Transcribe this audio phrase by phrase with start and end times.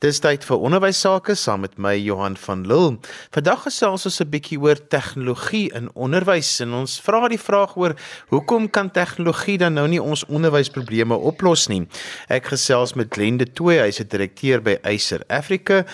[0.00, 2.94] Dis tyd vir onderwys sake saam met my Johan van Lille.
[3.36, 7.94] Vandag gesels ons 'n bietjie oor tegnologie in onderwys en ons vra die vraag oor
[8.30, 11.86] hoekom kan tegnologie dan nou nie ons onderwysprobleme oplos nie.
[12.30, 15.84] Ek gesels met Glen de Tooy, hy's 'n direkteur by Acer Africa.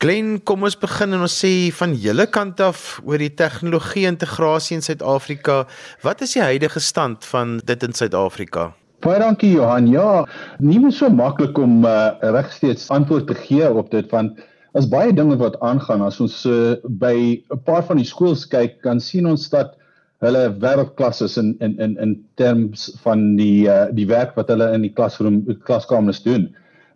[0.00, 4.74] Glen, kom ons begin en ons sê van julle kant af oor die tegnologie integrasie
[4.74, 5.68] in Suid-Afrika.
[6.02, 8.74] Wat is die huidige stand van dit in Suid-Afrika?
[9.02, 9.88] Baie dankie Johan.
[9.90, 10.24] Ja,
[10.62, 14.38] nie meer so maklik om uh, regsteeds antwoord te gee op dit want
[14.78, 17.14] as baie dinge wat aangaan as ons uh, by
[17.50, 19.74] 'n paar van die skools kyk, kan sien ons dat
[20.22, 24.70] hulle wêreldklas is in in in in terms van die uh, die werk wat hulle
[24.76, 26.52] in die klasroom klaskamers doen.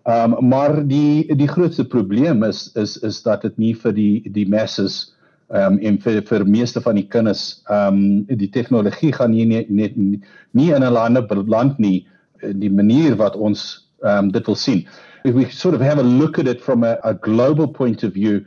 [0.06, 4.46] Um maar die die grootste probleem is is is dat dit nie vir die die
[4.46, 5.15] masses
[5.48, 9.46] ehm um, en vir vir meeste van die kinders ehm um, die tegnologie gaan nie
[9.46, 12.06] net nie, nie in 'n lande beland nie
[12.42, 14.86] die manier wat ons ehm um, dit wil sien.
[15.24, 18.12] If we sort of have a look at it from a, a global point of
[18.12, 18.44] view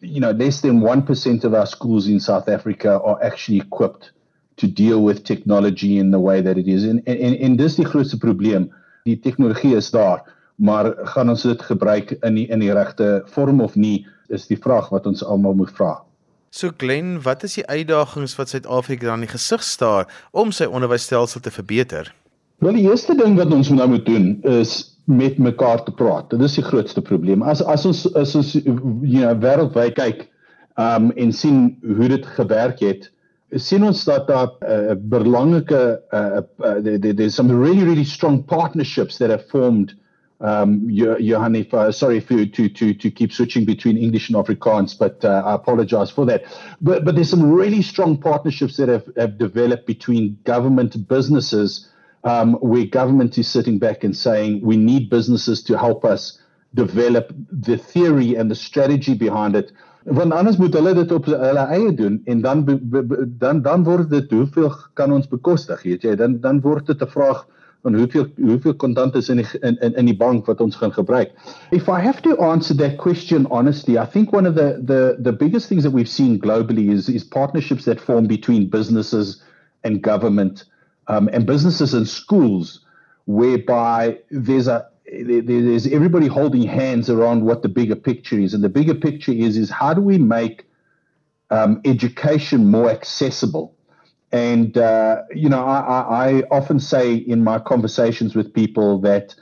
[0.00, 4.12] you know less than 1% of our schools in South Africa are actually equipped
[4.56, 6.84] to deal with technology in the way that it is.
[6.84, 8.72] En en en dis die grootste probleem.
[9.04, 10.24] Die tegnologie is daar
[10.56, 14.58] maar gaan ons dit gebruik in die, in die regte vorm of nie is die
[14.58, 16.00] vraag wat ons almal moet vra
[16.50, 20.66] So Glen, wat is die uitdagings wat Suid-Afrika dan in die gesig staar om sy
[20.66, 22.10] onderwysstelsel te verbeter?
[22.58, 24.72] Wel die eerste ding wat ons nou moet doen is
[25.06, 26.26] met mekaar te praat.
[26.34, 27.44] Dit is die grootste probleem.
[27.46, 30.26] As as ons as ons you know wêreldwyd kyk
[30.74, 33.06] um en sien hoe dit gewerk het,
[33.54, 39.30] sien ons dat daar uh, belangrike uh, uh, there's some really really strong partnerships that
[39.30, 39.94] have formed
[40.40, 40.88] um,
[41.72, 45.54] uh, sorry for to, to, to keep switching between English and Afrikaans, but uh, I
[45.54, 46.44] apologize for that.
[46.80, 51.88] But, but there's some really strong partnerships that have, have developed between government businesses
[52.24, 56.38] um, where government is sitting back and saying we need businesses to help us
[56.74, 59.72] develop the theory and the strategy behind it.
[60.04, 62.62] Want anders moet hulle dit op hulle eie doen en dan
[63.38, 66.14] dan dan word dit hoeveel kan ons bekostig, weet jy?
[66.16, 67.46] Dan dan word dit 'n vraag
[67.82, 70.92] van hoeveel hoeveel kontant is in die, in in in die bank wat ons gaan
[70.92, 71.32] gebruik.
[71.70, 75.32] If I have to answer that question honestly, I think one of the the the
[75.32, 79.42] biggest things that we've seen globally is is partnerships that form between businesses
[79.82, 80.64] and government
[81.06, 82.84] um, and businesses and schools
[83.26, 88.68] whereby there's a there's everybody holding hands around what the bigger picture is and the
[88.68, 90.66] bigger picture is is how do we make
[91.50, 93.74] um, education more accessible
[94.32, 99.34] and, uh, you know, I, I, often say in my conversations with people that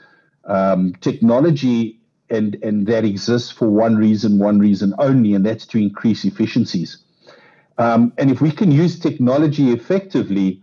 [0.45, 5.77] um, technology and, and that exists for one reason, one reason only, and that's to
[5.77, 6.97] increase efficiencies.
[7.77, 10.61] Um, and if we can use technology effectively,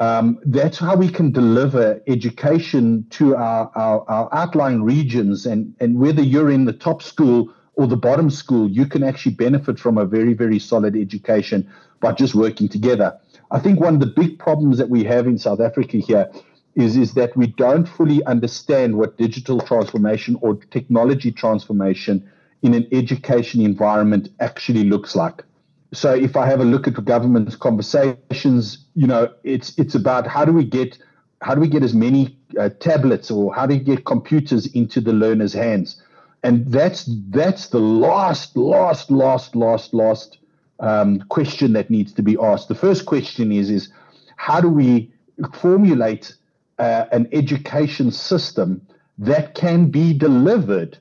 [0.00, 5.46] um, that's how we can deliver education to our, our, our, outlying regions.
[5.46, 9.34] And, and whether you're in the top school or the bottom school, you can actually
[9.34, 11.68] benefit from a very, very solid education
[12.00, 13.18] by just working together.
[13.50, 16.30] I think one of the big problems that we have in South Africa here
[16.74, 22.30] is, is that we don't fully understand what digital transformation or technology transformation
[22.62, 25.44] in an education environment actually looks like.
[25.92, 30.26] So if I have a look at the government's conversations, you know, it's it's about
[30.26, 30.98] how do we get
[31.40, 35.00] how do we get as many uh, tablets or how do we get computers into
[35.00, 36.02] the learners' hands?
[36.42, 40.38] And that's that's the last, last, last, last, last
[40.80, 42.68] um, question that needs to be asked.
[42.68, 43.90] The first question is, is
[44.36, 45.12] how do we
[45.54, 46.34] formulate
[46.78, 48.80] uh, an education system
[49.18, 50.98] that can be delivered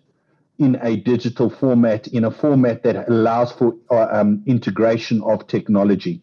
[0.59, 6.19] in a digital format, in a format that allows for uh, um, integration of technology.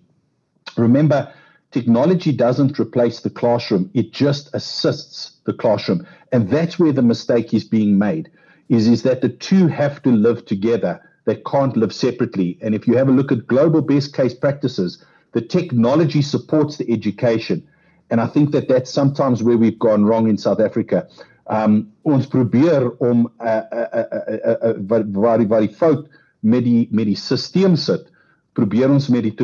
[0.76, 1.32] Remember,
[1.70, 6.04] technology doesn't replace the classroom, it just assists the classroom.
[6.32, 8.28] And that's where the mistake is being made,
[8.68, 12.58] is, is that the two have to live together they can't live separately.
[12.62, 15.02] And if you have a look at global best case practices,
[15.32, 17.66] the technology supports the education.
[18.10, 21.08] And I think that that's sometimes where we've gone wrong in South Africa.
[21.46, 24.72] Um ons probeer om uh, uh, uh, uh,
[25.12, 26.06] waar die waar die fout
[26.40, 28.06] met die met die stelsel sit,
[28.56, 29.34] probeer ons met die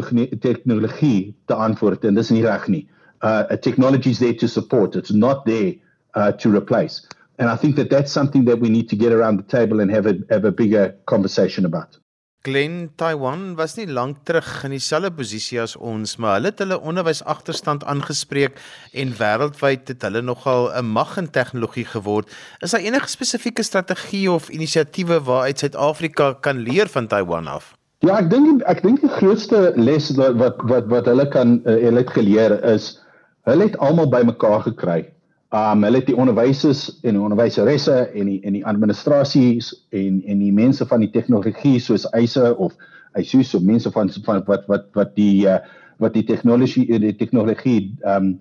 [0.41, 2.87] tegnologie te antwoord en dis nie reg nie.
[3.21, 5.75] Uh technology is there to support, it's not there
[6.15, 7.03] uh to replace.
[7.41, 9.91] And I think that that's something that we need to get around the table and
[9.91, 11.99] have a have a bigger conversation about.
[12.43, 16.79] Glen Taiwan was nie lank terug in dieselfde posisie as ons, maar hulle het hulle
[16.81, 18.61] onderwysagterstand aangespreek
[19.03, 22.29] en wêreldwyd het hulle nogal 'n mag in tegnologie geword.
[22.61, 27.77] Is daar enige spesifieke strategie of inisiatiewe waaruit Suid-Afrika kan leer van Taiwan af?
[27.99, 32.05] Ja, ek dink ek dink die grootste les wat wat wat hulle kan uh, hulle
[32.05, 33.01] het geleer is
[33.49, 35.05] hulle het almal bymekaar gekry
[35.51, 40.39] Um hulle het die onderwysers en die onderwyseresse en die en die administrasies en en
[40.39, 42.77] die mense van die tegnologie soos Eise of
[43.19, 45.59] Isus of mense van van wat wat wat die uh,
[45.99, 48.37] wat die tegnologie die tegnologie um,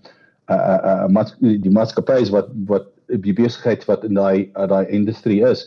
[0.54, 5.66] uh uh mas, die maatskappye wat wat die besigheid wat in daai daai industrie is.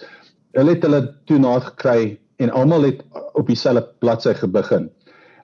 [0.55, 3.03] Hulle het hulle toe na gekry en almal het
[3.35, 4.91] op dieselfde bladsy begin.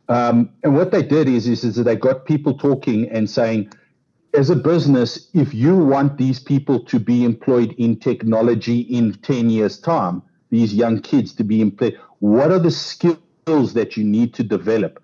[0.07, 3.67] Um and what they did is is, is that they got people talking and saying
[4.39, 9.51] as a business if you want these people to be employed in technology in 10
[9.51, 14.35] years time these young kids to be employed what are the skills that you need
[14.35, 15.03] to develop?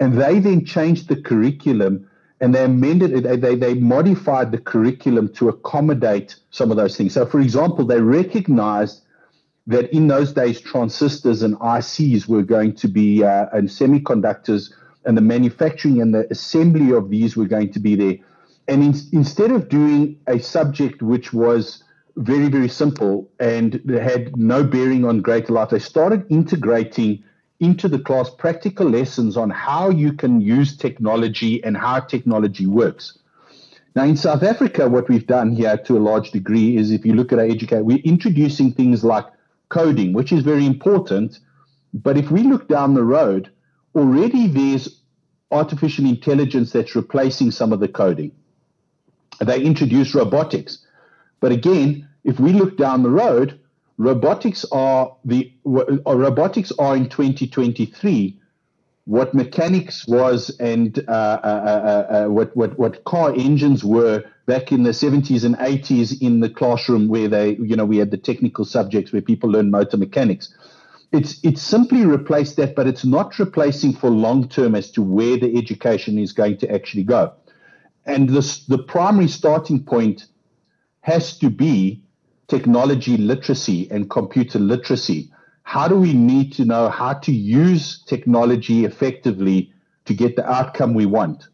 [0.00, 2.08] And they then changed the curriculum
[2.40, 7.14] and they amended it they, they, modified the curriculum to accommodate some of those things.
[7.14, 9.02] So for example they recognized
[9.66, 14.72] that in those days transistors and ICs were going to be uh, and semiconductors
[15.06, 18.18] and the manufacturing and the assembly of these were going to be there
[18.68, 21.82] and in, instead of doing a subject which was
[22.16, 27.22] very very simple and had no bearing on greater life they started integrating
[27.60, 33.18] into the class practical lessons on how you can use technology and how technology works.
[33.94, 37.14] Now in south africa what we've done here to a large degree is if you
[37.14, 39.26] look at our education we're introducing things like
[39.68, 41.38] coding which is very important.
[41.92, 43.50] But if we look down the road
[43.94, 45.00] already there's
[45.50, 48.32] artificial intelligence that's replacing some of the coding
[49.40, 50.78] they introduced robotics.
[51.40, 53.58] But again, if we look down the road,
[53.98, 58.40] robotics are the uh, robotics are in 2023
[59.06, 64.72] what mechanics was and uh, uh, uh, uh, what, what what car engines were back
[64.72, 68.18] in the 70s and 80s in the classroom where they you know we had the
[68.18, 70.52] technical subjects where people learn motor mechanics
[71.12, 75.38] it's it's simply replaced that but it's not replacing for long term as to where
[75.38, 77.32] the education is going to actually go
[78.06, 80.26] and this, the primary starting point
[81.00, 82.02] has to be
[82.48, 85.30] technology literacy and computer literacy.
[85.64, 89.72] How do we need to know how to use technology effectively
[90.04, 91.48] to get the outcome we want?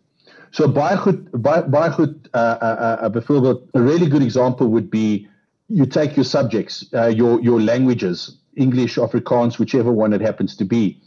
[0.51, 5.27] So baie goed baie baie goed uh uh, uh a really good example would be
[5.69, 10.67] you take your subjects uh, your your languages English Afrikaans whichever one it happens to
[10.67, 11.01] be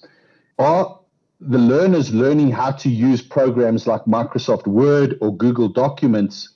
[0.57, 0.99] are
[1.47, 6.49] the learners learning how to use programs like Microsoft Word or Google Documents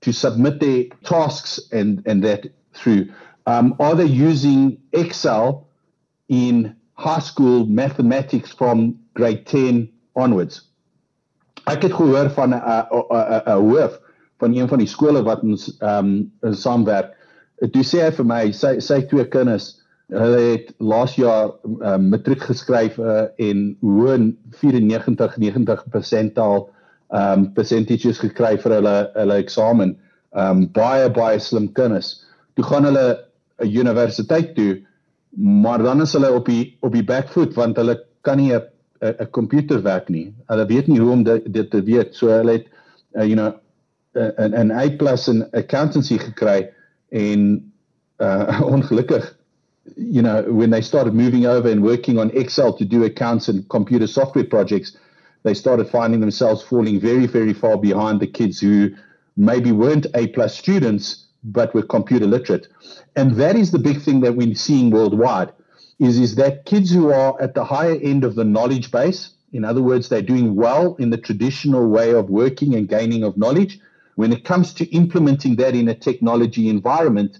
[0.00, 3.12] to submit their tasks and, and that through?
[3.46, 5.68] Um, are they using Excel
[6.28, 10.62] in high school mathematics from grade 10 onwards?
[11.66, 13.98] Ek het gehoor van 'n 'n 'n hoof
[14.38, 17.14] van een van die skole wat ons ehm um, saamwerk.
[17.72, 19.74] Toe sê hy vir my sy sy twee kinders
[20.14, 24.18] Hulle het laas jaar uh, matriek geskryf uh, en hoë
[24.60, 26.68] 94 90% taal
[27.14, 29.92] ehm um, percentages gekry vir hulle hulle eksamen.
[30.34, 32.24] Um, baie baie slim kinders.
[32.58, 33.18] Toe gaan hulle
[33.62, 34.82] 'n universiteit toe,
[35.38, 38.62] maar dan is hulle op die op die backfoot want hulle kan nie 'n
[39.02, 40.34] 'n komputer werk nie.
[40.46, 42.14] Hulle weet nie hoe om dit dit te weet.
[42.14, 42.66] So hulle het
[43.14, 43.54] uh, you know
[44.14, 44.84] 'n 'n A+
[45.28, 46.70] in accountancy gekry
[47.10, 47.72] en
[48.18, 49.35] uh ongelukkig
[49.96, 53.68] you know, when they started moving over and working on Excel to do accounts and
[53.68, 54.96] computer software projects,
[55.42, 58.90] they started finding themselves falling very, very far behind the kids who
[59.36, 62.68] maybe weren't A plus students, but were computer literate.
[63.14, 65.52] And that is the big thing that we're seeing worldwide
[65.98, 69.64] is, is that kids who are at the higher end of the knowledge base, in
[69.64, 73.78] other words, they're doing well in the traditional way of working and gaining of knowledge.
[74.16, 77.38] When it comes to implementing that in a technology environment,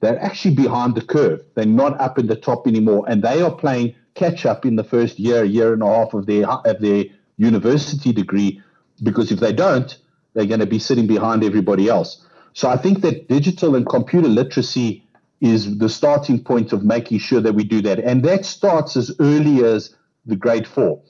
[0.00, 1.42] they're actually behind the curve.
[1.54, 4.84] They're not up in the top anymore, and they are playing catch up in the
[4.84, 7.04] first year, year and a half of their of their
[7.36, 8.62] university degree.
[9.02, 9.96] Because if they don't,
[10.34, 12.24] they're going to be sitting behind everybody else.
[12.52, 15.04] So I think that digital and computer literacy
[15.40, 19.14] is the starting point of making sure that we do that, and that starts as
[19.20, 19.94] early as
[20.26, 21.00] the grade four.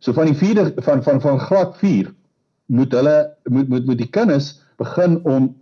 [0.00, 2.14] So van vierde van van van graad 4
[2.66, 5.56] moet hulle moet moet moet die kinders begin om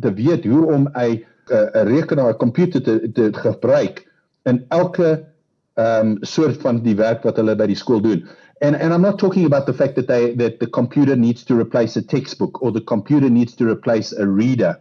[0.00, 4.06] te weet hoe om 'n 'n rekenaar, komputer te te gebruik
[4.42, 5.24] in elke
[5.74, 8.26] um, soort van die werk wat hulle by die skool doen.
[8.60, 11.54] And and I'm not talking about the fact that they that the computer needs to
[11.54, 14.78] replace a textbook or the computer needs to replace a reader.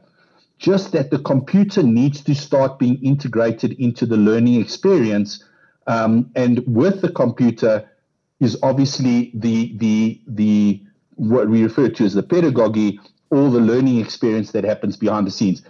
[0.58, 5.44] Just that the computer needs to start being integrated into the learning experience.
[5.88, 7.84] Um, and with the computer
[8.40, 10.82] is obviously the the the
[11.16, 15.32] what we refer to as the pedagogy or the learning experience that happens behind the
[15.32, 15.62] scenes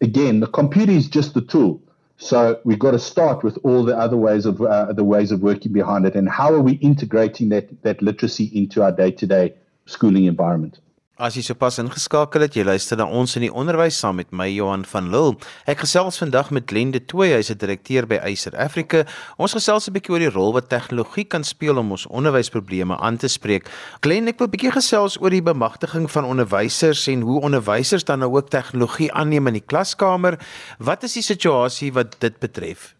[0.00, 1.80] again, the computer is just the tool.
[2.18, 5.42] So we've got to start with all the other ways of uh, the ways of
[5.42, 10.24] working behind it, and how are we integrating that that literacy into our day-to-day schooling
[10.24, 10.78] environment?
[11.16, 14.50] As jy sopas ingeskakel het, jy luister na ons in die onderwys saam met my
[14.52, 15.38] Johan van Lille.
[15.64, 19.06] Ek gesels vandag met Glen de Tooy, hy's 'n direkteur by Acer Africa.
[19.38, 23.16] Ons gesels 'n bietjie oor die rol wat tegnologie kan speel om ons onderwysprobleme aan
[23.16, 23.64] te spreek.
[24.02, 28.18] Glen, ek wil 'n bietjie gesels oor die bemagtiging van onderwysers en hoe onderwysers dan
[28.18, 30.38] nou ook tegnologie aanneem in die klaskamer.
[30.78, 32.94] Wat is die situasie wat dit betref?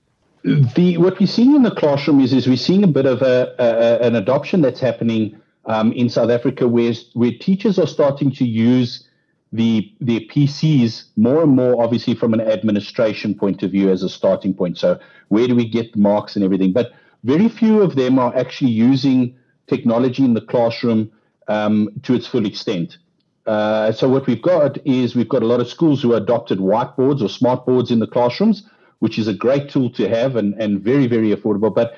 [0.74, 3.52] The what we're seeing in the classroom is is we're seeing a bit of a,
[3.58, 8.44] a an adoption that's happening um, in South Africa where, where teachers are starting to
[8.46, 9.06] use
[9.52, 14.08] the their PCs more and more, obviously, from an administration point of view as a
[14.08, 14.78] starting point.
[14.78, 16.72] So, where do we get marks and everything?
[16.72, 16.92] But
[17.24, 21.10] very few of them are actually using technology in the classroom
[21.48, 22.98] um, to its full extent.
[23.46, 27.22] Uh, so, what we've got is we've got a lot of schools who adopted whiteboards
[27.22, 28.68] or smart boards in the classrooms,
[28.98, 31.72] which is a great tool to have and, and very, very affordable.
[31.72, 31.96] But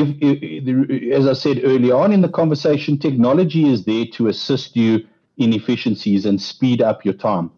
[0.00, 4.76] if, if, as I said early on in the conversation, technology is there to assist
[4.76, 7.50] you in efficiencies and speed up your time.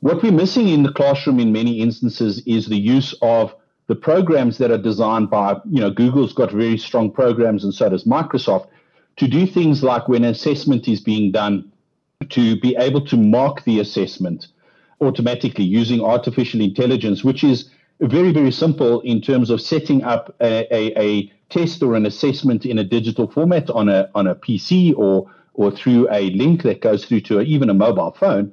[0.00, 3.54] What we're missing in the classroom in many instances is the use of
[3.88, 7.88] the programs that are designed by, you know, Google's got very strong programs and so
[7.88, 8.68] does Microsoft
[9.16, 11.72] to do things like when assessment is being done,
[12.28, 14.48] to be able to mark the assessment
[15.00, 17.70] automatically using artificial intelligence, which is
[18.00, 22.66] very, very simple in terms of setting up a, a, a test or an assessment
[22.66, 26.80] in a digital format on a on a PC or or through a link that
[26.80, 28.52] goes through to a, even a mobile phone.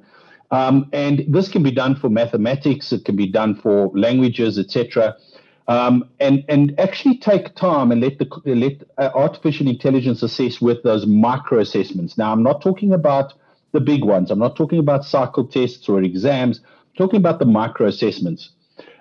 [0.50, 5.16] Um, and this can be done for mathematics, it can be done for languages, etc.
[5.68, 10.82] Um, and and actually take time and let the let uh, artificial intelligence assess with
[10.82, 12.16] those micro assessments.
[12.16, 13.34] Now, I'm not talking about
[13.72, 14.30] the big ones.
[14.30, 16.60] I'm not talking about cycle tests or exams.
[16.60, 18.50] I'm talking about the micro assessments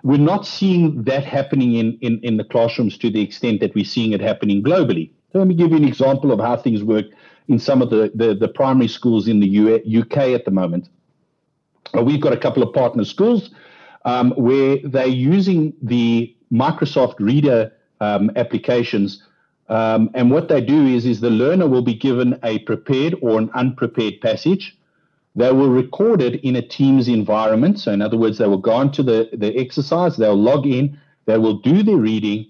[0.04, 3.86] we're not seeing that happening in, in, in the classrooms to the extent that we're
[3.86, 5.12] seeing it happening globally.
[5.32, 7.06] So let me give you an example of how things work
[7.48, 10.90] in some of the, the, the primary schools in the U- UK at the moment.
[11.96, 13.52] Uh, we've got a couple of partner schools
[14.06, 19.24] um, where they're using the Microsoft Reader um, applications.
[19.70, 23.40] Um, and what they do is, is the learner will be given a prepared or
[23.40, 24.78] an unprepared passage
[25.36, 27.80] they will record it in a Teams environment.
[27.80, 31.38] So, in other words, they will go into the, the exercise, they'll log in, they
[31.38, 32.46] will do their reading.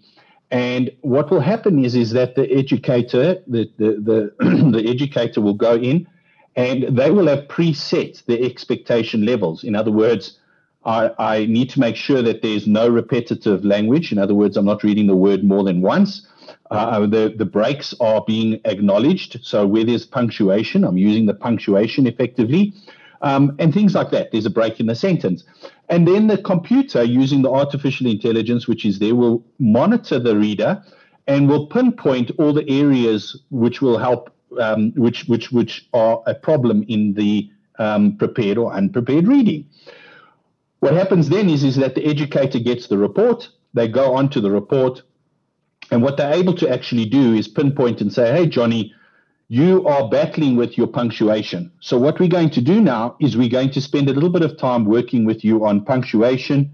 [0.52, 5.56] And what will happen is, is that the educator, the, the, the, the educator will
[5.56, 6.08] go in
[6.56, 9.64] and they will have preset the expectation levels.
[9.64, 10.38] In other words,
[10.86, 14.12] I, I need to make sure that there's no repetitive language.
[14.12, 16.28] In other words, I'm not reading the word more than once.
[16.72, 19.40] Uh, the, the breaks are being acknowledged.
[19.44, 22.74] So where there's punctuation, I'm using the punctuation effectively.
[23.22, 24.32] Um, and things like that.
[24.32, 25.44] There's a break in the sentence.
[25.90, 30.84] And then the computer, using the artificial intelligence, which is there, will monitor the reader
[31.28, 36.36] and will pinpoint all the areas which will help, um, which, which, which are a
[36.36, 37.50] problem in the
[37.80, 39.66] um, prepared or unprepared reading.
[40.80, 44.42] What happens then is, is that the educator gets the report, they go on to
[44.42, 45.02] the report,
[45.92, 48.94] and what they're able to actually do is pinpoint and say, hey, Johnny,
[49.48, 51.72] you are battling with your punctuation.
[51.80, 54.42] So, what we're going to do now is we're going to spend a little bit
[54.42, 56.72] of time working with you on punctuation,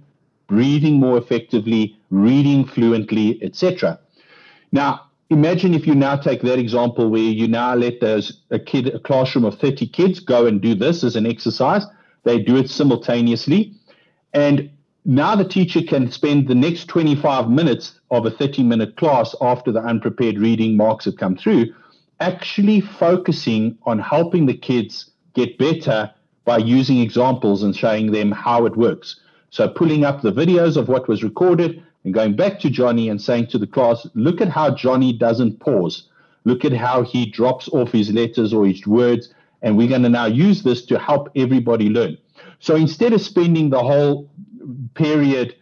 [0.48, 4.00] breathing more effectively, reading fluently, etc.
[4.72, 8.88] Now, imagine if you now take that example where you now let those a kid,
[8.88, 11.86] a classroom of 30 kids go and do this as an exercise.
[12.24, 13.74] They do it simultaneously.
[14.34, 14.70] And
[15.06, 19.72] now the teacher can spend the next 25 minutes of a 30 minute class after
[19.72, 21.74] the unprepared reading marks have come through
[22.22, 26.10] actually focusing on helping the kids get better
[26.46, 29.20] by using examples and showing them how it works.
[29.50, 33.22] So pulling up the videos of what was recorded and going back to Johnny and
[33.22, 36.08] saying to the class, look at how Johnny doesn't pause.
[36.46, 39.34] Look at how he drops off his letters or his words.
[39.62, 42.18] And we're going to now use this to help everybody learn.
[42.60, 44.30] So instead of spending the whole
[44.94, 45.56] period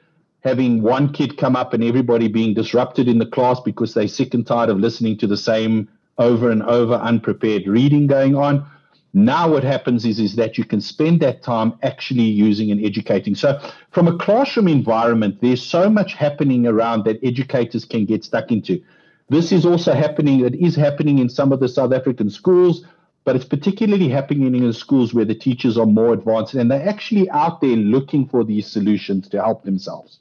[0.44, 4.34] having one kid come up and everybody being disrupted in the class because they're sick
[4.34, 8.66] and tired of listening to the same over and over unprepared reading going on.
[9.14, 13.36] Now what happens is, is that you can spend that time actually using and educating.
[13.36, 13.60] So
[13.92, 18.82] from a classroom environment, there's so much happening around that educators can get stuck into.
[19.30, 22.86] This is also happening, it is happening in some of the South African schools
[23.24, 27.30] but it's particularly happening in schools where the teachers are more advanced and they're actually
[27.30, 30.20] out there looking for these solutions to help themselves.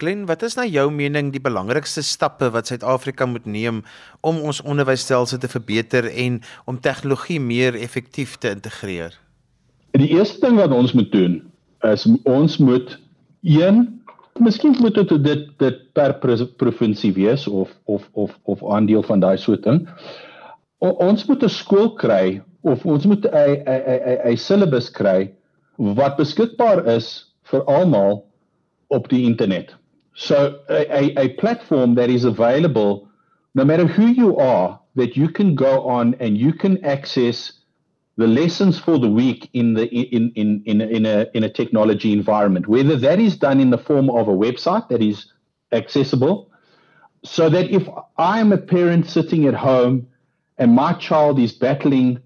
[0.00, 3.82] Glen, wat is nou jou mening die belangrikste stappe wat Suid-Afrika moet neem
[4.24, 9.12] om ons onderwysstelsel te verbeter en om tegnologie meer effektief te integreer?
[9.92, 11.42] Die eerste ding wat ons moet doen
[11.84, 12.96] is ons moet
[13.44, 13.84] een
[14.40, 16.14] Miskien moet dit dit dit per
[16.56, 19.82] provinsie wees of of of of aandeel van daai soort ding
[20.80, 25.30] o, ons moet 'n skool kry of ons moet 'n 'n 'n syllabus kry
[25.78, 28.24] wat beskikbaar is vir almal
[28.90, 29.74] op die internet.
[30.14, 33.08] So a, a platform that is available
[33.54, 37.52] no matter who you are that you can go on and you can access
[38.16, 42.12] the lessons for the week in the in in in in a in a technology
[42.12, 45.32] environment whether that is done in the form of a website that is
[45.72, 46.50] accessible
[47.24, 50.06] so that if i am a parent sitting at home
[50.60, 52.20] and my child is battling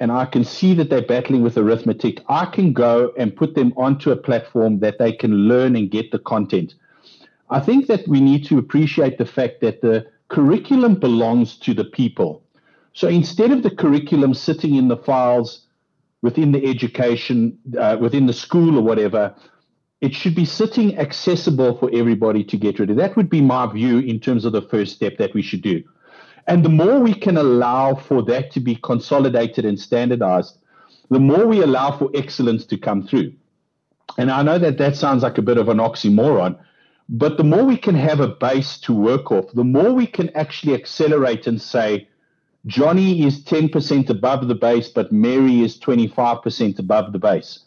[0.00, 3.72] and I can see that they're battling with arithmetic, I can go and put them
[3.76, 6.74] onto a platform that they can learn and get the content.
[7.50, 11.84] I think that we need to appreciate the fact that the curriculum belongs to the
[11.84, 12.42] people.
[12.94, 15.66] So instead of the curriculum sitting in the files
[16.22, 19.34] within the education, uh, within the school or whatever,
[20.00, 22.96] it should be sitting accessible for everybody to get rid of.
[22.96, 25.84] That would be my view in terms of the first step that we should do.
[26.46, 30.58] And the more we can allow for that to be consolidated and standardized,
[31.10, 33.32] the more we allow for excellence to come through.
[34.18, 36.58] And I know that that sounds like a bit of an oxymoron,
[37.08, 40.30] but the more we can have a base to work off, the more we can
[40.36, 42.08] actually accelerate and say,
[42.66, 47.60] Johnny is 10% above the base, but Mary is 25% above the base.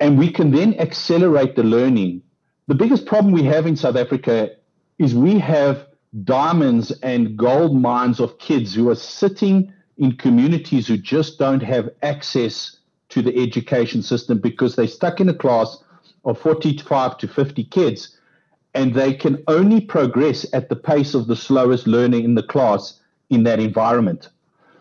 [0.00, 2.22] And we can then accelerate the learning.
[2.66, 4.50] The biggest problem we have in South Africa
[4.98, 5.87] is we have
[6.24, 11.90] diamonds and gold mines of kids who are sitting in communities who just don't have
[12.02, 12.76] access
[13.10, 15.82] to the education system because they're stuck in a class
[16.24, 18.16] of 45 to 50 kids
[18.74, 23.00] and they can only progress at the pace of the slowest learner in the class
[23.30, 24.28] in that environment.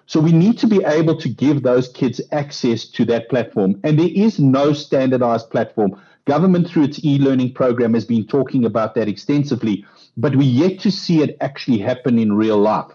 [0.08, 3.80] So we need to be able to give those kids access to that platform.
[3.84, 6.02] And there is no standardized platform.
[6.26, 9.86] Government, through its e learning program, has been talking about that extensively
[10.18, 12.92] but we yet to see it actually happen in real life.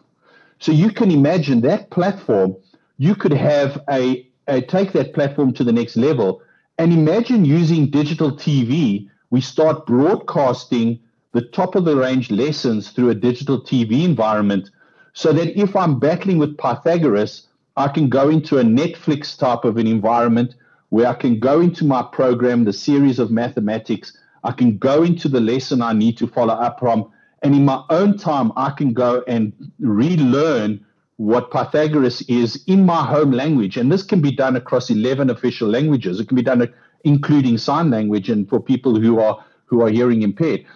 [0.59, 2.57] So you can imagine that platform,
[2.99, 6.43] you could have a, a take that platform to the next level
[6.79, 9.09] and imagine using digital TV.
[9.31, 10.99] We start broadcasting
[11.33, 14.71] the top of the range lessons through a digital TV environment
[15.13, 17.47] so that if I'm battling with Pythagoras,
[17.77, 20.55] I can go into a Netflix type of an environment
[20.91, 25.29] where I can go into my program, the series of mathematics, I can go into
[25.29, 27.11] the lesson I need to follow up from.
[27.43, 30.85] And in my own time, I can go and relearn
[31.17, 33.77] what Pythagoras is in my home language.
[33.77, 36.21] And this can be done across 11 official languages.
[36.21, 36.73] It can be done
[37.05, 40.67] including sign language and for people who are who are hearing impaired.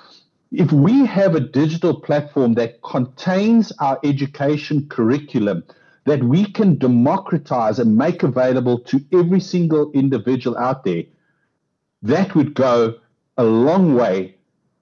[0.59, 5.65] If we have a digital platform that contains our education curriculum
[6.07, 11.03] that we can democratize and make available to every single individual out there,
[12.01, 12.95] that would go
[13.37, 14.35] a long way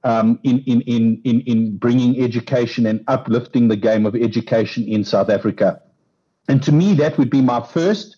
[0.04, 5.02] um, in, in, in, in, in bringing education and uplifting the game of education in
[5.02, 5.82] South Africa.
[6.46, 8.16] And to me, that would be my first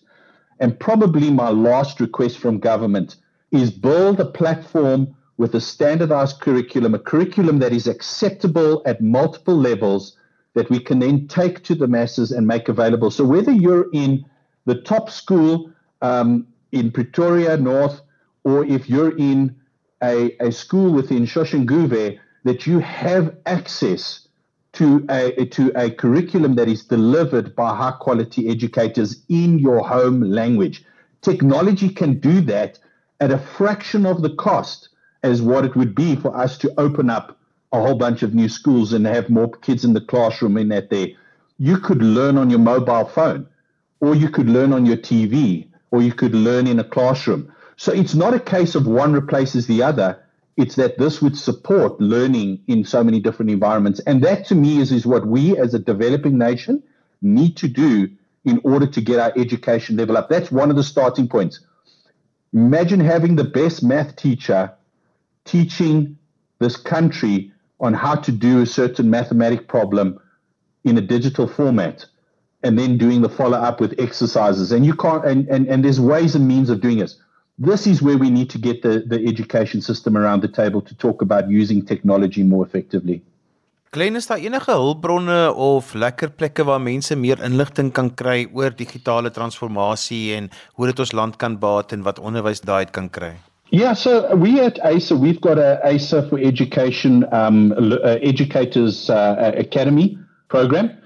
[0.59, 3.15] and probably my last request from government
[3.49, 9.55] is build a platform with a standardized curriculum, a curriculum that is acceptable at multiple
[9.55, 10.17] levels
[10.55, 13.11] that we can then take to the masses and make available.
[13.11, 14.25] So whether you're in
[14.65, 15.71] the top school
[16.01, 18.01] um, in Pretoria North,
[18.43, 19.55] or if you're in
[20.01, 24.27] a, a school within Soshanguve that you have access
[24.73, 30.21] to a, to a curriculum that is delivered by high quality educators in your home
[30.21, 30.83] language.
[31.21, 32.79] Technology can do that
[33.19, 34.89] at a fraction of the cost
[35.23, 37.37] as what it would be for us to open up
[37.71, 40.89] a whole bunch of new schools and have more kids in the classroom in that
[40.89, 41.07] there.
[41.57, 43.47] You could learn on your mobile phone,
[43.99, 47.51] or you could learn on your TV, or you could learn in a classroom.
[47.75, 50.19] So it's not a case of one replaces the other.
[50.55, 53.99] It's that this would support learning in so many different environments.
[54.01, 56.81] And that to me is, is what we as a developing nation
[57.21, 58.09] need to do
[58.45, 60.29] in order to get our education level up.
[60.29, 61.59] That's one of the starting points.
[62.53, 64.73] Imagine having the best math teacher
[65.47, 66.17] teaching
[66.59, 70.19] this country on how to do a certain mathematic problem
[70.83, 72.05] in a digital format
[72.63, 74.71] and then doing the follow up with exercises.
[74.71, 77.17] And you can't, and, and, and there's ways and means of doing this.
[77.57, 80.95] this is where we need to get the, the education system around the table to
[80.95, 83.21] talk about using technology more effectively.
[83.89, 88.75] Klein is daar enige hulpbronne of lekker plekke waar mense meer inligting kan kry oor
[88.75, 93.33] digitale transformasie en hoe dit ons land kan baat en wat onderwys daai kan kry?
[93.71, 99.51] Yeah, so we at Acer, we've got a Acer for Education um, uh, Educators uh,
[99.57, 100.97] Academy program,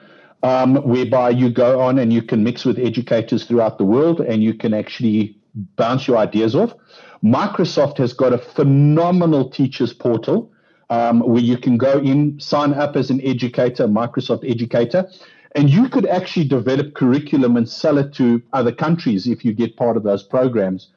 [0.44, 4.44] um, whereby you go on and you can mix with educators throughout the world and
[4.44, 5.36] you can actually
[5.76, 6.76] bounce your ideas off.
[7.24, 10.52] Microsoft has got a phenomenal teachers portal
[10.92, 15.10] um, where you can go in, sign up as an educator, Microsoft educator,
[15.56, 19.76] and you could actually develop curriculum and sell it to other countries if you get
[19.78, 20.90] part of those programs.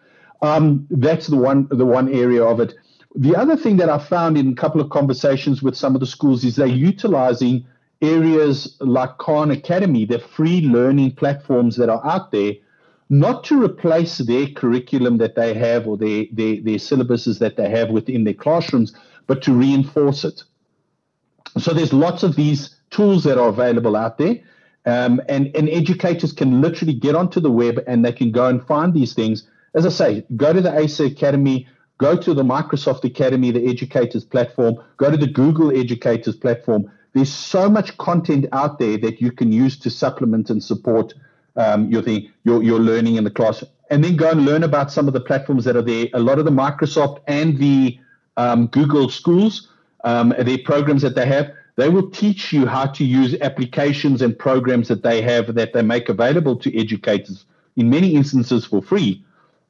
[0.42, 2.75] Um, that's the one the one area of it.
[3.14, 6.07] The other thing that I found in a couple of conversations with some of the
[6.07, 7.64] schools is they're utilizing
[8.03, 12.55] areas like Khan Academy, the free learning platforms that are out there,
[13.09, 17.70] not to replace their curriculum that they have or their, their, their syllabuses that they
[17.70, 18.94] have within their classrooms,
[19.27, 20.42] but to reinforce it.
[21.59, 24.40] So there's lots of these tools that are available out there.
[24.87, 28.62] Um, and, and educators can literally get onto the web and they can go and
[28.66, 29.49] find these things.
[29.74, 31.66] As I say, go to the Acer Academy,
[31.98, 36.90] go to the Microsoft Academy, the educators platform, go to the Google educators platform.
[37.12, 41.14] There's so much content out there that you can use to supplement and support
[41.56, 44.90] um, your thing, your your learning in the class, and then go and learn about
[44.90, 46.08] some of the platforms that are there.
[46.14, 47.98] A lot of the Microsoft and the
[48.37, 49.68] um, Google schools,
[50.02, 54.37] um, their programs that they have, they will teach you how to use applications and
[54.37, 57.44] programs that they have that they make available to educators
[57.76, 59.24] in many instances for free.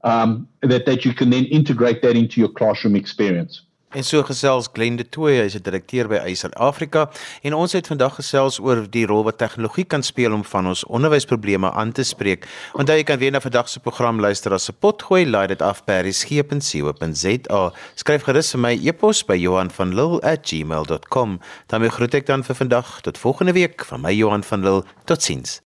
[0.05, 3.63] Um, that that you can then integrate that into your classroom experience.
[3.95, 7.11] En so gesels Glen de Tooy, hy's 'n direkteur by Eiser Afrika
[7.43, 10.85] en ons het vandag gesels oor die rol wat tegnologie kan speel om van ons
[10.85, 12.49] onderwysprobleme aan te spreek.
[12.73, 15.85] Onthou jy kan weer na vandag se program luister as 'n potgooi, laai dit af
[15.85, 17.73] by resgep.co.za.
[17.95, 21.41] Skryf gerus vir my e-pos by Johan van Lille@gmail.com.
[21.67, 24.85] Dan groet ek dan vir vandag tot volgende week van my Johan van Lille.
[25.05, 25.64] Totsiens.